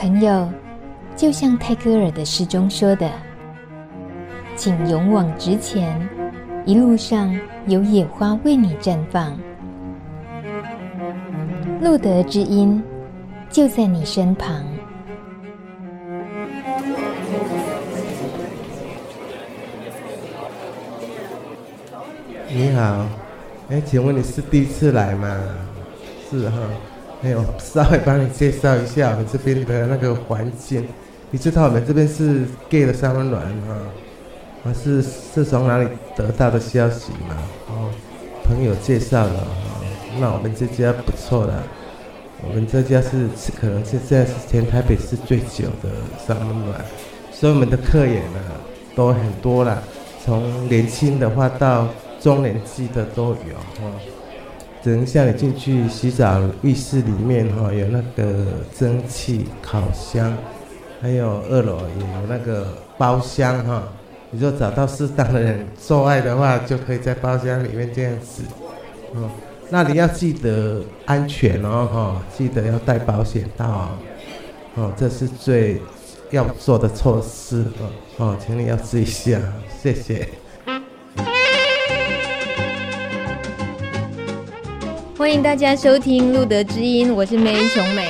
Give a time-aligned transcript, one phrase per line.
[0.00, 0.48] 朋友，
[1.14, 3.06] 就像泰戈尔的诗中说的，
[4.56, 5.94] 请勇往直前，
[6.64, 9.38] 一路上有野花为你绽放。
[11.82, 12.82] 路德之音
[13.50, 14.64] 就在你身旁。
[22.48, 23.06] 你好，
[23.68, 25.38] 哎，请问你是第一次来吗？
[26.30, 26.56] 是哈。
[27.22, 30.86] 没有，稍微帮你介绍一下我们这边的那个环境。
[31.30, 33.76] 你知道我们这边是 gay 的三温暖吗？
[34.62, 37.36] 我是是从哪里得到的消息吗？
[37.68, 37.90] 哦，
[38.44, 39.34] 朋友介绍的。
[40.18, 41.62] 那我们这家不错的，
[42.42, 43.28] 我们这家是
[43.60, 45.90] 可能现在是全台北市最久的
[46.26, 46.84] 三温暖，
[47.30, 48.40] 所以我们的客源呢
[48.96, 49.82] 都很多了，
[50.24, 51.86] 从年轻的话到
[52.18, 53.92] 中年纪的都有哈。
[54.82, 58.46] 等一下，你进去洗澡，浴室里面哈有那个
[58.78, 60.34] 蒸汽烤箱，
[61.02, 63.82] 还有二楼也有那个包厢哈。
[64.30, 68.42] 你就找到适当的人做爱的话，就可以在包厢里面这样子。
[69.14, 69.28] 哦，
[69.68, 73.90] 那你要记得安全哦哈，记得要带保险套
[74.76, 75.82] 哦，这是最
[76.30, 79.38] 要做的措施哦哦，请你要注意一下，
[79.82, 80.28] 谢谢。
[85.20, 88.08] 欢迎大家收听《路德之音》，我是梅琼美。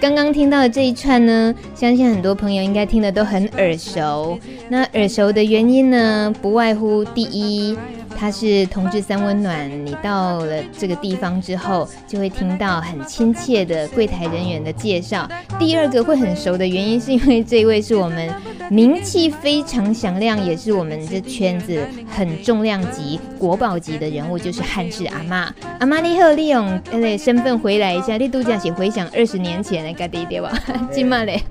[0.00, 4.38] 刚刚听到的这一串呢，相信很多朋友应该听得都很耳熟。
[4.68, 7.76] 那耳熟的原因呢，不外乎第一。
[8.16, 15.28] 它是同志三温暖，你到了这个地方之后，就会听到很亲切的柜台人员的介绍。
[15.58, 18.32] 第二个会很熟的原因，是因为这一位是我们
[18.70, 25.54] 名气非常响亮，也是我们这圈子很重量级、国宝级的人物，就是汉氏阿妈。
[25.80, 30.52] 阿妈你好，利用呃身份回来一下，你度假写回想二十年前的个地对吧？
[30.90, 31.42] 今麦嘞？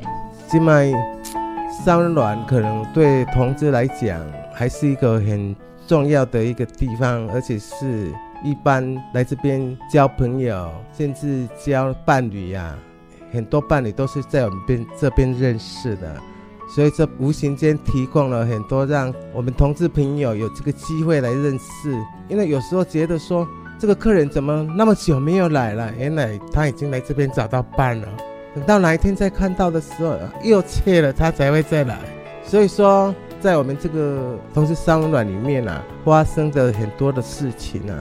[0.48, 0.92] 今麦
[1.84, 4.20] 三温暖可能对同志来讲，
[4.54, 5.56] 还是一个很。
[5.86, 8.10] 重要的一个地方，而且是
[8.42, 12.80] 一般来这边交朋友，甚至交伴侣呀、啊，
[13.34, 16.16] 很多伴侣都是在我们边这边认识的，
[16.68, 21.96] 所以这无形间提供了很多让我们同志朋友有这个机会来认识。
[22.28, 23.48] 因为有时候觉得说，
[23.80, 25.92] 这个客人怎么那么久没有来了？
[25.98, 28.08] 原来他已经来这边找到伴了，
[28.56, 32.00] 等到哪一天再看到的时候，又切了他才会再来。
[32.46, 33.14] 所以说。
[33.44, 38.00] 在我们这个同志三温暖里面啊，发生的很多的事情啊，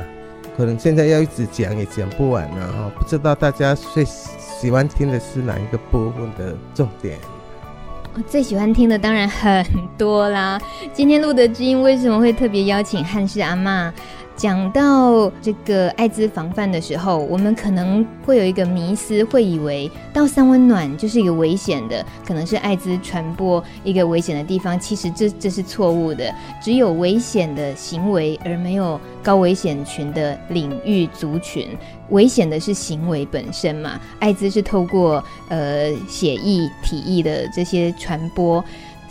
[0.57, 2.93] 可能现在要一直讲也讲不完了哈。
[2.97, 7.19] 不知道大家最喜欢听的是哪一个部分的重点？
[8.15, 9.65] 我最喜欢听的当然很
[9.97, 10.61] 多啦。
[10.93, 13.91] 今天录的知音为什么会特别邀请汉室阿嬷？
[14.43, 24.77] 讲到这个艾滋防范的时候，我们可能会有一个迷思，会以为到三温暖就是一个危险的，可能是艾滋传播一个危险的地方。
[24.81, 31.69] 其实这这是错误的，只有危险的行为，而没有高危险群的领域族群。
[32.09, 34.01] 危险的是行为本身嘛？
[34.19, 38.63] 艾滋是透过呃血液、体液的这些传播。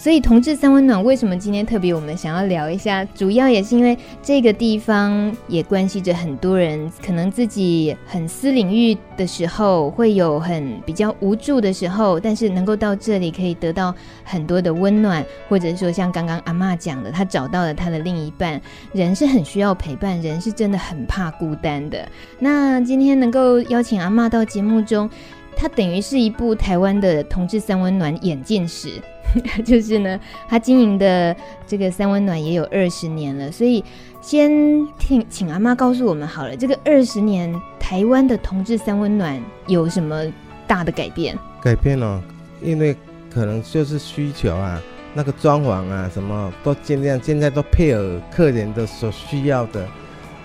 [0.02, 3.06] 所以同志三温暖为什么今天特别我们想要聊一下？
[3.06, 18.60] 主要也是因为这个地方也关系着很多人，可能自己很私领域的时候会有很比较无助的时候，但是能够到这里可以得到很多的温暖，或者说像刚刚阿嬷讲的，她找到了她的另一半。
[18.94, 22.10] 人是很需要陪伴，人是真的很怕孤单的。
[22.40, 25.08] 那今天能够邀请阿嬷到节目中，
[25.56, 29.00] 它等于是一部台湾的同志三温暖演进史。
[29.66, 33.84] 就是呢，他经营的这个三温暖也有二十年了，所以
[34.22, 34.52] 先
[34.98, 40.26] 听请阿妈告诉我们好了，这个二十年台湾的同志三温暖有什么
[40.68, 41.38] 大的改变？
[41.62, 42.22] 改变哦，
[42.62, 42.96] 因为
[43.34, 44.82] 可能就是需求啊，
[45.14, 49.88] 那个装潢啊，什么都尽量现在都配合客人的所需要的，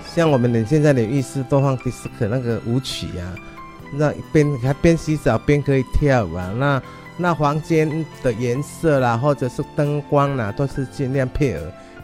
[0.04, 3.34] 像我们的现在的浴室都放迪斯科那个舞曲啊，
[3.94, 6.82] 那边还边洗澡边可以跳舞啊，那。
[7.18, 11.60] 那房间的颜色啦，或者是灯光啦，都是尽量配合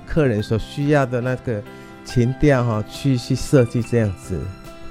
[0.06, 1.62] 客人所需要的那个
[2.04, 4.40] 情调哈，去去设计这样子。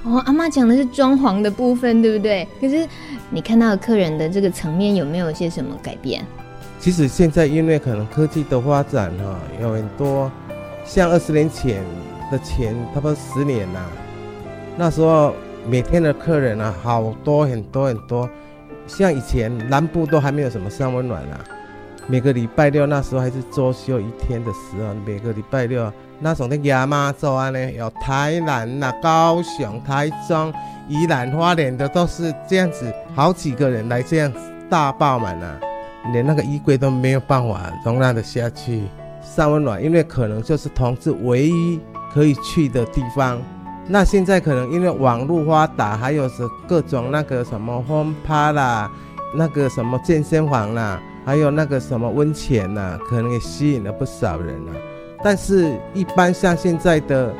[0.03, 2.47] 哦，阿妈讲的是装潢的部分，对不对？
[2.59, 2.87] 可是
[3.29, 6.23] 你看到客人的这个层面有没有一些什么改变？
[6.79, 10.31] 其实现在因为可能科技的发展哈，有很多
[10.85, 11.83] 像二十年前
[12.31, 13.79] 的前差不多十年呐，
[14.77, 15.35] 那时候
[15.67, 18.29] 每天的客人啊，好多很多很多。
[18.97, 21.39] 像以前南部都还没有什么三温暖啊，
[22.07, 30.53] 每个礼拜六那时候还是周休一天的时候，每个礼拜六那种的亚妈做啊呢，有台南呐、啊、高雄、台中、
[30.89, 34.39] 宜兰、花莲的都是这样子，好几个人来这样子
[34.69, 35.59] 大爆满了，
[36.11, 38.83] 连那个衣柜都没有办法容纳得下去。
[39.21, 41.79] 三温暖，因为可能就是同志唯一
[42.13, 43.41] 可以去的地方。
[43.91, 48.89] 那现在可能因为网络发达，还有是各种那个什么轰趴啦，
[49.35, 54.71] 那个什么健身房啦，还有那个什么温泉呐，可能也吸引了不少人啊。
[55.21, 57.33] 但是，一般像现在的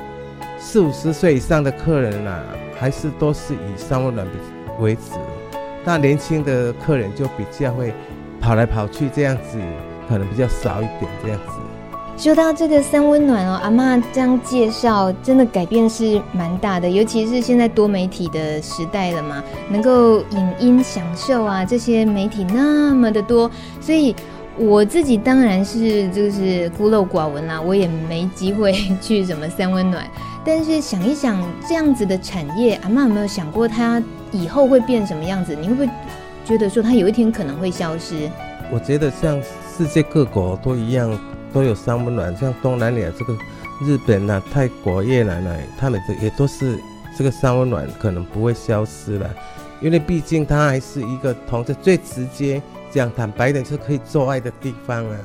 [0.60, 2.44] 四五十岁以上的客人啊，
[2.78, 4.28] 还是都是以商务暖
[4.82, 5.02] 为主。
[5.86, 7.94] 那年轻的客人就比较会
[8.42, 9.58] 跑来跑去，这样子
[10.10, 11.54] 可能比较少一点这样子。
[12.22, 24.16] 说到这个三温暖哦，阿嬷这样介绍，真的改变是蛮大的，尤其是现在多媒体的时代了嘛，能够影音享受啊，这些媒体那么的多，所以
[24.56, 28.72] 我自己当然是就是孤陋寡闻啦，我也没机会
[29.02, 30.06] 去什么三温暖。
[30.46, 34.00] 但是想一想这样子的产业，阿嬷有没有想过它
[34.32, 35.58] 以后会变什么样子？
[35.60, 35.90] 你会不会
[36.46, 38.30] 觉得说它有一天可能会消失？
[38.72, 39.42] 我觉得像
[39.76, 41.20] 世界各国都一样。
[41.54, 43.34] 都有三温暖，像东南亚这个
[43.82, 46.80] 日本呐、啊、泰国、越南呐，他们这也都是
[47.18, 49.30] 这个三温暖可能不会消失了，
[49.82, 52.62] 因为毕竟它还是一个同志最直接
[52.92, 55.18] 讲坦白点就是可以做爱的地方啊。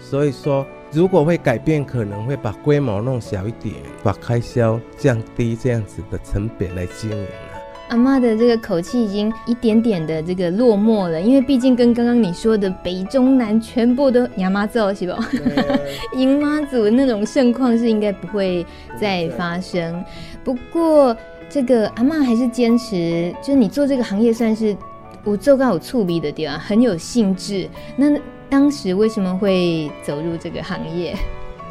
[0.00, 7.26] 所以说，如果会改变，可能会把规模弄小一点，把开销降低，这样子的成本来经营。
[7.92, 15.18] 阿妈的这个口气已经一点点的这个落寞了，因为毕竟跟刚刚你说的北中南全部都亚妈做是吧？
[16.16, 18.64] 迎妈祖那种盛况是应该不会
[18.98, 20.02] 再发生。
[20.42, 21.14] 不过
[21.50, 24.74] 这个阿妈还是坚持，就是你做这个行业算是
[25.22, 27.68] 我做到有触笔的地方，很有兴致。
[27.94, 28.18] 那
[28.48, 31.14] 当时为什么会走入这个行业？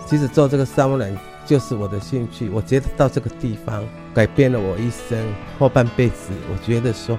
[0.05, 1.11] 其实做这个三温暖
[1.45, 3.83] 就是我的兴趣，我觉得到这个地方。
[4.13, 5.17] 改变了我一生
[5.57, 7.17] 后半辈子，我觉得说，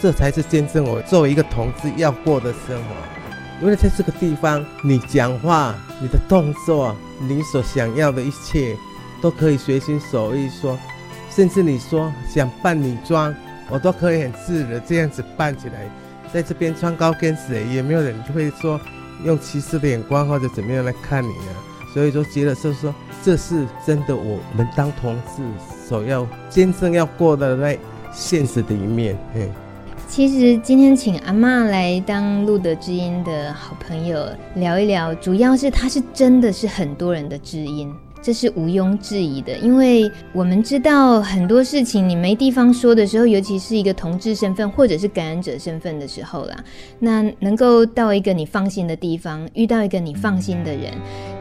[0.00, 3.62] 这才是见证我作为一个同志要过的生活。
[3.62, 8.76] 因为在这个地方，你讲话、你的动作、你所想要的一切，
[9.20, 10.76] 都可以随心所欲说，
[11.30, 13.32] 甚至你说想扮女装，
[13.70, 15.88] 我都可以很自然这样子扮起来。
[16.32, 18.80] 在这边穿高跟鞋，也没有人会说
[19.24, 21.54] 用歧视的眼光或者怎么样来看你啊。
[21.92, 25.42] 所以说，觉得就是说，这是真的，我们当同志
[25.86, 27.76] 所要真正要过的那
[28.12, 29.16] 现实的一面。
[29.34, 29.48] 嗯，
[30.08, 37.92] 其实今天请阿嬷来当路德知音的好朋友聊一聊，主要是她是真的是很多人的知音。
[38.24, 46.56] 这是毋庸置疑的，因为我们知道很多事情你没地方说的时候，尤其是一个同志身份或者是感染者身份的时候啦，
[47.00, 50.92] 那能够到一个你放心的地方，遇到一个你放心的人，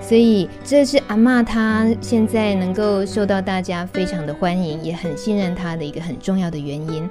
[0.02, 7.08] 所以这是阿嬷她现在能够受到大家非常的欢迎，也很信任她的一个很重要的原因。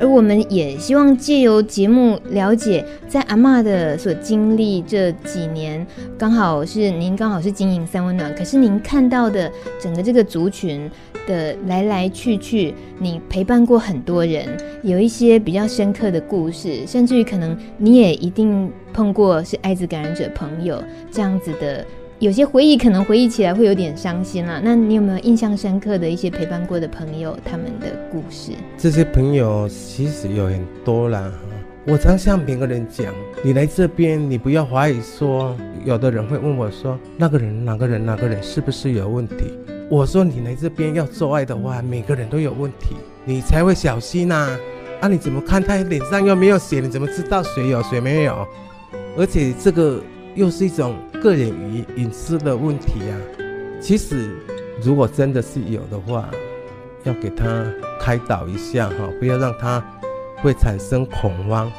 [0.00, 10.90] 而我们也希望借由节目了解，在阿嬷的所经历这几年，刚好是您刚好是经营三温暖，可是您看到的整个这个族群
[11.26, 14.48] 的来来去去，你陪伴过很多人，
[14.82, 20.82] 有一些比较深刻的故事，甚至于可能你也一定碰过是艾滋感染者朋友
[21.12, 21.84] 这样子的。
[22.20, 24.60] 有些回忆可能回忆起来会有点伤心啦。
[24.62, 28.52] 那你有没有印象深刻的一些陪伴过的朋友，他们的故事？
[28.76, 31.32] 这些朋友其实有很多啦。
[31.86, 33.06] 我常向每个人讲，
[33.42, 39.58] 你来这边，你不要怀疑说，有的人会问我说，那个人哪个人哪个人是不是有问题？
[39.88, 44.58] 我说你来这边要做爱的话，每个人都有问题，你才会小心呐。
[45.00, 46.80] 啊，你怎么看他脸上又没有血？
[46.80, 48.46] 你怎么知道谁有谁没有？
[49.16, 50.02] 而且这个。
[50.34, 53.14] 又是一种个人隐隐私的问题啊。
[53.80, 54.30] 其实，
[54.82, 56.28] 如果真的是有的话，
[57.04, 57.64] 要给他
[58.00, 59.82] 开导一下哈，不要让他
[60.42, 61.70] 会产生恐慌，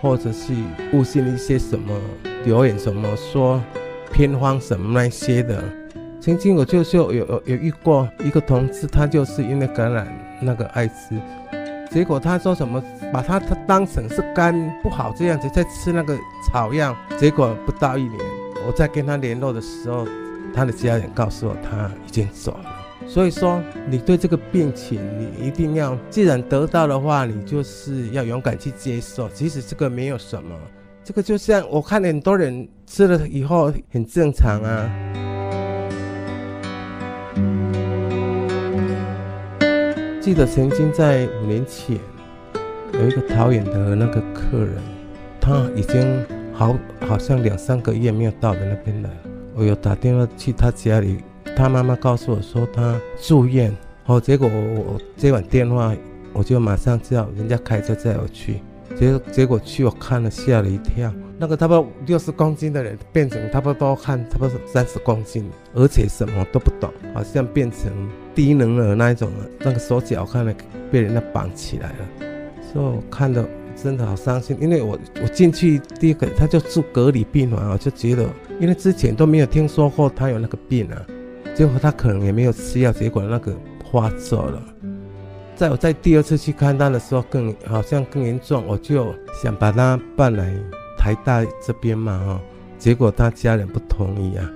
[0.00, 0.52] 或者是
[0.92, 1.94] 误信一些什么
[2.44, 3.60] 留言什么说
[4.12, 5.62] 偏方什么那些的。
[6.20, 10.06] 曾经我就就有有有遇过一个同志，他就是因为感染
[10.40, 11.14] 那个艾滋。
[11.90, 16.16] 结果他说什么，把他他当成是肝不好这样子在吃那个
[16.46, 16.96] 草药。
[17.16, 18.18] 结果不到一年，
[18.66, 20.06] 我在跟他联络的时候，
[20.54, 22.74] 他的家人告诉我他已经走了。
[23.06, 29.28] 所以说，你对这个病情，你一定要，既然得到的话，你就是要勇敢去接受。
[29.30, 30.54] 其实这个没有什么，
[31.02, 35.27] 这个就像我看很多人吃了以后很正常啊。
[40.28, 41.98] 记得曾经在五年前，
[42.92, 44.74] 有一个桃园的那个客人，
[45.40, 49.08] 他已经好好像两三个月没有到的那边来。
[49.54, 51.22] 我有打电话去他家里，
[51.56, 53.74] 他妈妈告诉我说他住院。
[54.04, 55.96] 哦，结果我接完电话，
[56.34, 58.60] 我就马上叫人家开车载我去。
[58.98, 67.90] 结结果去我看了吓了一跳，那个差不多六十公斤的人变成差不多看差不多三十公斤，而且什么都不懂，好像变成
[68.38, 69.42] 低能儿那一种啊。
[69.58, 70.54] 那个手脚看了
[70.92, 72.08] 被人家绑起来了，
[72.72, 74.56] 所以我看的真的好伤心。
[74.60, 78.24] 因为我我进去第一个他就住隔离病房，我就觉得，
[78.60, 81.04] 因为之前都没有听说过他有那个病啊，
[81.52, 83.52] 结果他可能也没有吃药，结果那个
[83.90, 84.62] 发作了。
[85.56, 90.54] 在我在第二次去看他的时候，更好像更严重，我就想把他搬来
[90.96, 92.40] 台大这边嘛，哈，
[92.78, 94.48] 结果他家人不同意啊，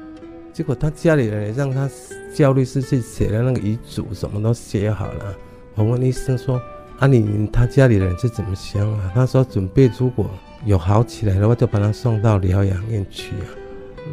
[0.52, 1.88] 结果他家里人让他
[2.35, 5.35] 叫律师去写了那个遗嘱，什么都写好了。
[5.75, 6.61] 我问医生说
[7.00, 10.28] ：“啊，你他家里人是怎么想啊？”他说：“准备如果
[10.64, 13.49] 有好起来的话，就把他送到疗养院去啊。”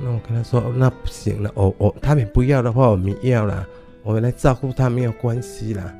[0.03, 3.67] 那我跟他说：“那不行了，我我他们不要的话，我们要了，
[4.01, 5.93] 我们来照顾他没有关系啦。”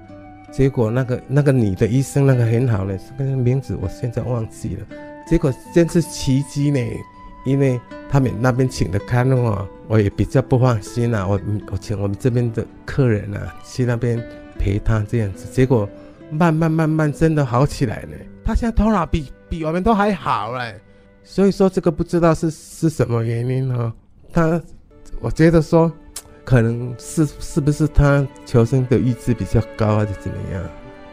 [0.51, 4.87] 结果那个那个女的医生那个很好呢，那个名字我现在忘记了。
[5.29, 6.79] 结果真是奇迹呢，
[7.45, 7.79] 因为
[8.09, 11.27] 他们那边请的看护啊，我也比较不放心啊。
[11.27, 11.39] 我
[11.71, 14.21] 我请我们这边的客人啊去那边
[14.57, 15.87] 陪他这样子，结果
[16.31, 18.09] 慢慢慢慢真的好起来了。
[18.43, 20.79] 他现在头脑比比我们都还好嘞。
[21.23, 23.93] 所以说这个不知道是是什么原因哈。
[24.31, 24.61] 他
[25.19, 25.91] 我觉得说。
[26.45, 30.63] 可能是是不是他求生的意志比较高，还是怎么样？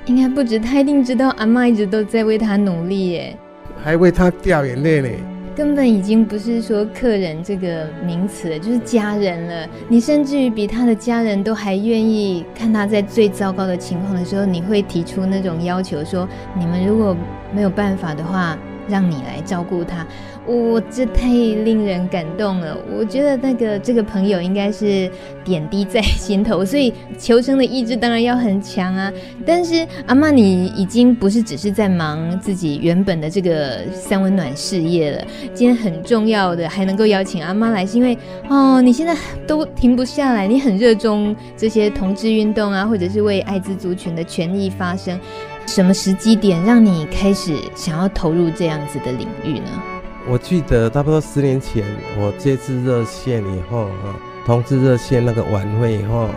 [0.07, 3.39] 应该不止，他一定知道阿妈一直都在为他努力耶，
[3.85, 5.09] 还为他掉眼泪呢。
[5.57, 9.67] 根本已经不是说客人这个名词，就是家人了。
[9.89, 17.17] 你甚至于比他的家人都还愿意看他在最糟糕的情况的时候，你会提出那种要求，说你们如果
[17.55, 18.59] 没有办法的话，
[18.89, 20.07] 让你来照顾他。
[20.47, 25.11] 我这太令人感动了，我觉得那个这个朋友应该是
[25.45, 29.13] 点滴在心头， 所以求生的意志当然要很强啊。
[29.45, 35.25] 但是阿妈，你已经不是只是在忙自己原本的这个三温暖事业了。
[35.53, 38.17] 今天很重要的还能够邀请阿妈来，是因为
[38.49, 39.17] 哦，你现在
[39.49, 45.19] 都停不下来，你很热衷这些同志运动啊，或者是为艾滋族群的权益发声。
[45.67, 49.83] 什么时机点让你开始想要投入这样子的领域呢？
[50.29, 51.85] 我记得差不多十年前，
[52.19, 56.31] 我接触热线以后啊，同志热线那个晚会以后，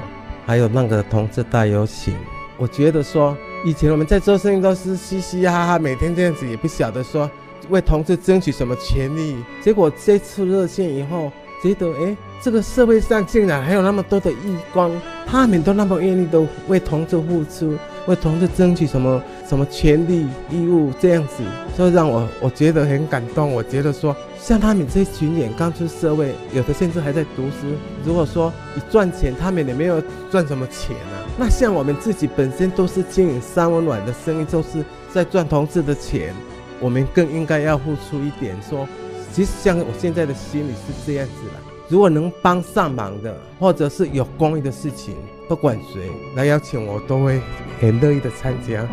[0.45, 2.13] 还有那个同志大游行，
[2.57, 7.29] 我觉得说，以前我们在做生意都是嘻嘻哈哈，每天这样子，也不晓得说
[7.69, 9.37] 为同志争取什么权利。
[9.61, 11.31] 结果这次热线以后，
[11.63, 17.77] 觉得哎，这个社会上竟然还有那么多的义工，他们都那么愿意都为同志付出。
[18.07, 21.43] 为同志争取什么什么权利义务这样子，
[21.75, 23.51] 所以让我我觉得很感动。
[23.51, 27.67] 我觉得说，像他们这群人刚出社会，有的甚至还在读书。
[28.03, 30.01] 如果说你赚钱，他们也没有
[30.31, 31.25] 赚什么钱啊。
[31.37, 36.33] 那像我们自己本身都是经营三温暖的生意，就是在赚同志的钱，
[36.79, 38.55] 我们更应该要付出一点。
[38.67, 38.87] 说，
[39.31, 41.68] 其实像我现在的心里是这样子的。
[41.89, 45.15] 如果能帮上忙的，或者是有公益的事情，
[45.47, 47.41] 不管谁来邀请我，都会
[47.81, 48.87] 很乐意的参加。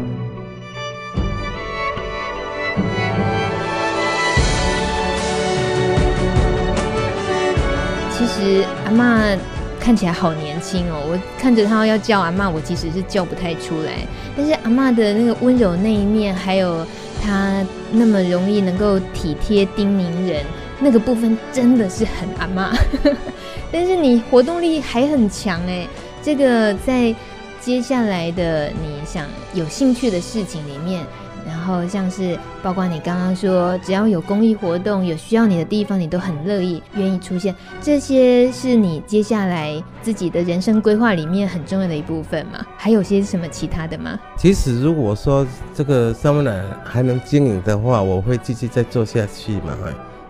[8.10, 9.38] 其实阿嬷
[9.78, 14.06] 看起来好年轻哦，我看着她要叫阿嬷，我其实是叫不太出来。
[14.34, 16.82] 但是阿嬷的那个温柔那一面，还有
[17.22, 17.62] 她
[17.92, 20.42] 那么容易能够体贴叮咛人。
[20.78, 22.72] 那个部分真的是很阿妈，
[23.72, 25.86] 但是你活动力还很强哎。
[26.22, 27.14] 这个在
[27.60, 31.04] 接下来的你想有兴趣的事情里面，
[31.46, 37.54] 然后像是包括你刚刚说，只要有公益活动、有需要你的地方，你都很乐意愿意出现。
[37.80, 42.64] 这些是你接下来自己的人生规划里面很重要的一部分嘛？
[42.76, 44.18] 还有些什么其他的吗？
[44.36, 49.76] 其实如果说这个三温暖还能经营的话，我会继续再做下去嘛。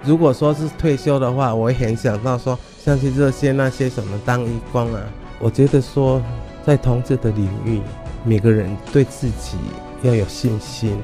[0.07, 5.03] 如果说是退休的话，我也很想到说，像去热线那些什么当义工啊。
[5.41, 6.23] 我觉得说，
[6.65, 7.81] 在同志的领域，
[8.25, 9.59] 每个人对自己
[10.03, 10.97] 要有信心。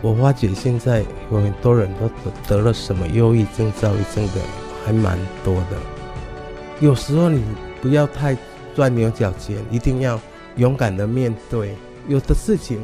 [0.00, 4.40] 我发觉现在有很多人都得了什么忧郁症、躁郁症的，
[4.84, 5.76] 还蛮多的。
[6.80, 7.42] 有时候你
[7.82, 8.36] 不要太
[8.74, 10.18] 钻牛角尖，一定要
[10.56, 11.74] 勇敢的面对。
[12.08, 12.80] 有的事情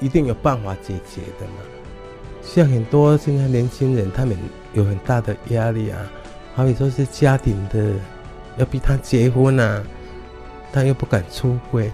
[0.00, 1.73] 一定有办法解决的嘛。
[2.44, 4.36] 像很多现在年轻人，他们
[4.74, 5.98] 有很大的压力啊，
[6.54, 7.92] 好比说是家庭的
[8.58, 9.82] 要逼他结婚啊，
[10.72, 11.90] 他又不敢出轨，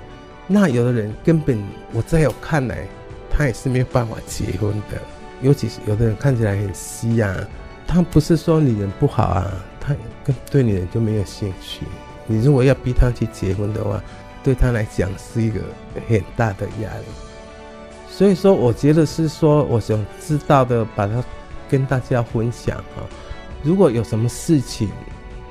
[0.47, 2.87] 那有的人根本我在我看来，
[3.31, 4.99] 他也是没有办法结婚的。
[5.41, 7.35] 尤其是有的人看起来很稀啊，
[7.87, 11.87] 他不是说女人不好啊，他跟对女人就没有兴趣。
[12.27, 14.03] 你如果要逼他去结婚的话，
[14.43, 15.61] 对他来讲是一个
[16.09, 17.30] 很大的压力。
[18.21, 21.25] 所以说，我觉得是说，我想知道的，把它
[21.71, 23.01] 跟大家分享啊。
[23.63, 24.91] 如果有什么事情，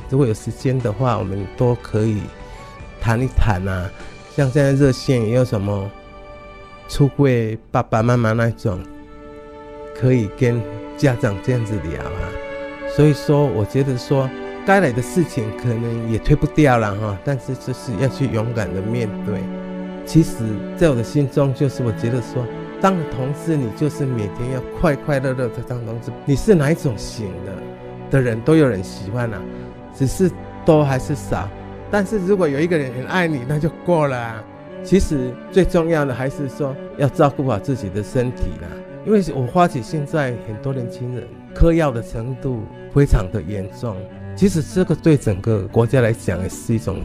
[0.08, 2.22] 如果有时间的话，我们都可以
[3.02, 3.90] 谈一谈啊。
[4.36, 5.90] 像现在热线也有什么
[6.88, 8.80] 出柜爸爸妈妈那种，
[10.00, 10.62] 可以跟
[10.96, 12.22] 家长这样子聊啊。
[12.96, 14.30] 所以说，我觉得说。
[14.64, 19.42] 该来的事情可能也推不掉了哈，但是就是要去勇敢的面对。
[20.06, 20.36] 其实，
[20.78, 22.46] 在我的心中，就是我觉得说，
[22.82, 26.12] 当了同志，你就是每天要快快乐乐的当同志。
[26.26, 27.54] 你是哪一种型的
[28.12, 29.42] 的人都有人喜欢啊，
[29.94, 30.32] 只是
[30.66, 31.50] 多还是少。
[31.92, 34.44] 但是如果有一个人很爱你，那就够了。
[34.82, 38.68] 其实最重要的还是说要照顾好自己的身体啦，
[39.06, 43.98] 因为我发觉现在很多年轻人嗑药的程度非常的严重。
[44.38, 47.04] 其实这个对整个国家来讲也是一种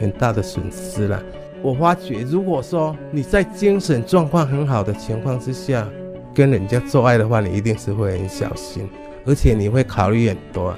[0.00, 1.22] 很大的损失了。
[1.62, 5.86] 我发觉，如果说你在精神状况很好的情况之下
[6.34, 8.88] 跟人家做爱的话，你一定是会很小心，
[9.24, 10.74] 而且你会考虑很多。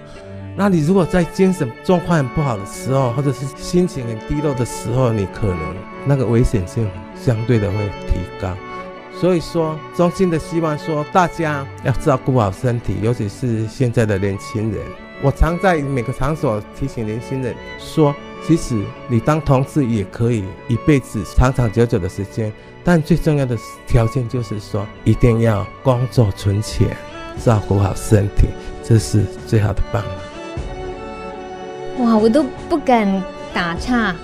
[0.56, 5.58] 那你如果在精神状况很不好的时候，或者是心情很低落的时候，你可能
[6.06, 7.76] 那个危险性相对的会
[8.06, 8.54] 提高。
[9.18, 14.80] 所以说，衷心的希望说大家要照顾好身体，尤其是现在的年轻人。
[15.22, 18.14] 我常在每个场所提醒年轻人说，
[18.46, 18.74] 其实
[19.08, 22.52] 你当同事也可以一辈子长长久久的时间，
[22.84, 26.94] 但最重要的条件就是说，一定要工作存钱，
[27.42, 28.48] 照顾好身体，
[28.82, 30.08] 这是最好的办法。
[32.04, 33.22] 哇，我都不敢
[33.54, 34.14] 打岔。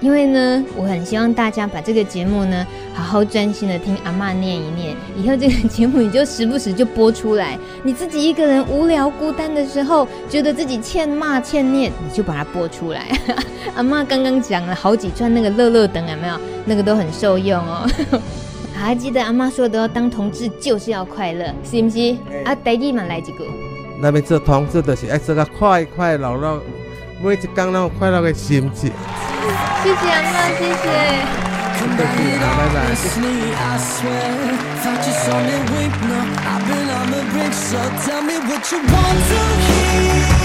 [0.00, 4.94] 因为呢，我很希望大家把这个节目呢，好好专心的听阿嬷念一念。
[5.16, 7.58] 以后这个节目你就时不时就播出来。
[7.82, 13.08] 你自己一个人无聊孤单的时候，觉得自己欠骂欠念，你就把它播出来。
[13.74, 16.38] 阿妈刚刚讲了好几串那个乐乐等有没有？
[16.66, 17.88] 那个都很受用哦。
[18.74, 21.98] 还记得阿妈说的哦，当同志就是要快乐，是不是？
[21.98, 23.44] 欸、啊，第二嘛来几个。
[24.00, 26.60] 那边做同志的是爱这个快快乐乐，
[27.24, 28.92] 每一天那种快乐的心情。
[29.82, 30.84] 谢谢阿妈，谢谢。
[31.80, 32.60] 拜
[40.38, 40.43] 拜。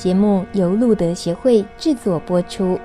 [0.00, 2.80] 节目由路德协会制作播出。